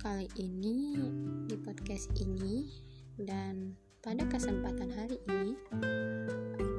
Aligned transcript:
kali 0.00 0.32
ini 0.40 0.96
di 1.44 1.60
podcast 1.60 2.08
ini 2.16 2.64
dan 3.20 3.76
pada 4.00 4.24
kesempatan 4.32 4.88
hari 4.88 5.20
ini 5.28 5.52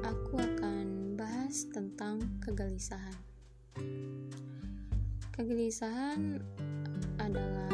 aku 0.02 0.42
akan 0.42 1.14
bahas 1.14 1.70
tentang 1.70 2.18
kegelisahan. 2.42 3.14
Kegelisahan 5.38 6.42
adalah 7.22 7.70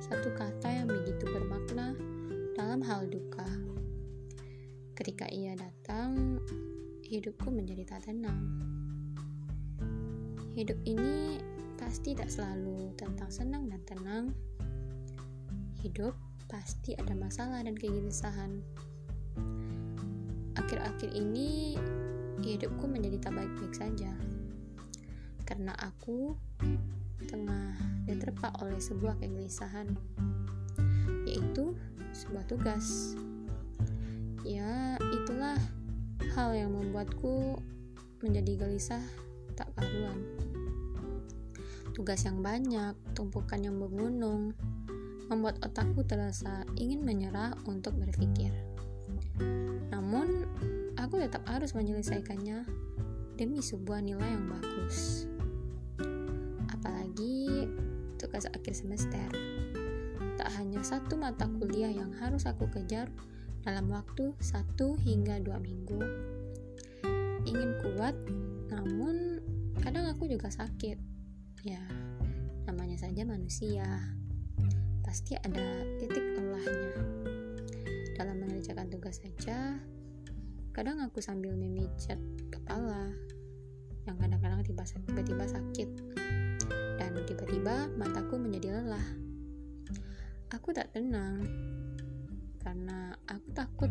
satu 0.00 0.32
kata 0.32 0.80
yang 0.80 0.88
begitu 0.88 1.36
bermakna 1.36 1.92
dalam 2.56 2.80
hal 2.80 3.04
duka. 3.12 3.44
Ketika 4.96 5.28
ia 5.28 5.52
datang, 5.52 6.40
hidupku 7.04 7.52
menjadi 7.52 7.92
tak 7.92 8.08
tenang. 8.08 8.40
Hidup 10.56 10.80
ini 10.88 11.44
pasti 11.76 12.16
tak 12.16 12.32
selalu 12.32 12.96
tentang 12.96 13.28
senang 13.28 13.68
dan 13.68 13.84
tenang. 13.84 14.32
Hidup 15.88 16.12
pasti 16.52 16.92
ada 17.00 17.16
masalah 17.16 17.64
dan 17.64 17.72
kegelisahan. 17.72 18.60
Akhir-akhir 20.52 21.16
ini 21.16 21.80
hidupku 22.44 22.84
menjadi 22.84 23.16
tak 23.16 23.40
baik-baik 23.40 23.72
saja. 23.72 24.12
Karena 25.48 25.72
aku 25.80 26.36
tengah 27.24 27.72
diterpa 28.04 28.52
oleh 28.60 28.76
sebuah 28.76 29.16
kegelisahan, 29.16 29.96
yaitu 31.24 31.72
sebuah 32.12 32.44
tugas. 32.44 33.16
Ya, 34.44 35.00
itulah 35.00 35.56
hal 36.36 36.52
yang 36.52 36.76
membuatku 36.76 37.64
menjadi 38.20 38.60
gelisah 38.60 39.04
tak 39.56 39.72
karuan 39.72 40.20
tugas 41.96 42.22
yang 42.22 42.44
banyak, 42.46 42.94
tumpukan 43.10 43.58
yang 43.58 43.74
menggunung, 43.74 44.54
membuat 45.28 45.60
otakku 45.60 46.04
terasa 46.04 46.64
ingin 46.80 47.04
menyerah 47.04 47.54
untuk 47.68 47.96
berpikir. 47.96 48.52
Namun, 49.92 50.48
aku 50.96 51.20
tetap 51.20 51.44
harus 51.46 51.76
menyelesaikannya 51.76 52.64
demi 53.36 53.60
sebuah 53.62 54.02
nilai 54.02 54.28
yang 54.34 54.48
bagus. 54.48 55.28
Apalagi 56.72 57.68
tugas 58.18 58.48
akhir 58.50 58.74
semester. 58.74 59.28
Tak 60.40 60.50
hanya 60.58 60.80
satu 60.82 61.14
mata 61.14 61.46
kuliah 61.46 61.90
yang 61.90 62.10
harus 62.18 62.48
aku 62.48 62.66
kejar 62.72 63.12
dalam 63.62 63.90
waktu 63.92 64.34
satu 64.40 64.96
hingga 64.98 65.38
dua 65.44 65.60
minggu. 65.60 66.00
Ingin 67.46 67.70
kuat, 67.84 68.14
namun 68.72 69.44
kadang 69.78 70.10
aku 70.10 70.26
juga 70.26 70.50
sakit 70.50 71.18
Ya, 71.66 71.82
namanya 72.70 72.94
saja 72.94 73.26
manusia. 73.26 73.82
Pasti 75.08 75.32
ada 75.40 75.88
titik 75.96 76.20
lelahnya. 76.36 76.92
Dalam 78.12 78.44
mengerjakan 78.44 78.92
tugas 78.92 79.24
saja, 79.24 79.80
kadang 80.76 81.00
aku 81.00 81.24
sambil 81.24 81.56
memijat 81.56 82.20
kepala 82.52 83.16
yang 84.04 84.20
kadang-kadang 84.20 84.60
tiba-tiba 84.68 85.48
sakit 85.48 85.88
dan 87.00 87.16
tiba-tiba 87.24 87.88
mataku 87.96 88.36
menjadi 88.36 88.84
lelah. 88.84 89.08
Aku 90.52 90.76
tak 90.76 90.92
tenang 90.92 91.40
karena 92.60 93.16
aku 93.32 93.48
takut 93.56 93.88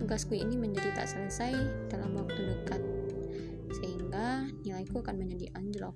tugasku 0.00 0.32
ini 0.32 0.56
menjadi 0.56 0.96
tak 0.96 1.12
selesai 1.12 1.52
dalam 1.92 2.16
waktu 2.16 2.40
dekat 2.56 2.80
sehingga 3.76 4.48
nilaiku 4.64 5.04
akan 5.04 5.28
menjadi 5.28 5.52
anjlok. 5.60 5.92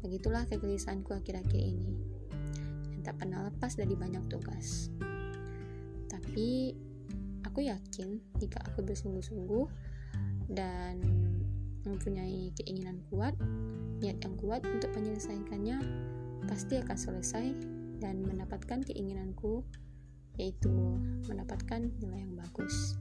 Begitulah 0.00 0.48
kegelisahanku 0.48 1.12
akhir-akhir 1.12 1.60
ini, 1.60 1.92
tak 3.02 3.18
pernah 3.18 3.46
lepas 3.50 3.74
dari 3.74 3.94
banyak 3.98 4.24
tugas. 4.30 4.88
Tapi, 6.08 6.72
aku 7.44 7.66
yakin 7.66 8.22
jika 8.38 8.62
aku 8.62 8.86
bersungguh-sungguh 8.86 9.66
dan 10.50 11.02
mempunyai 11.82 12.54
keinginan 12.62 13.02
kuat, 13.10 13.34
niat 13.98 14.22
yang 14.22 14.34
kuat 14.38 14.62
untuk 14.66 14.94
menyelesaikannya, 14.94 15.78
pasti 16.46 16.78
akan 16.78 16.98
selesai 16.98 17.46
dan 18.02 18.22
mendapatkan 18.22 18.82
keinginanku, 18.82 19.62
yaitu 20.38 20.70
mendapatkan 21.26 21.90
nilai 22.02 22.22
yang 22.22 22.34
bagus. 22.34 22.98